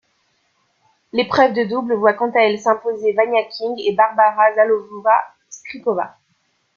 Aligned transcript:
L'épreuve 1.13 1.53
de 1.53 1.63
double 1.63 1.93
voit 1.93 2.13
quant 2.13 2.31
à 2.31 2.39
elle 2.39 2.59
s'imposer 2.59 3.13
Vania 3.13 3.43
King 3.43 3.79
et 3.85 3.93
Barbora 3.93 4.51
Záhlavová 4.55 5.21
Strýcová. 5.47 6.17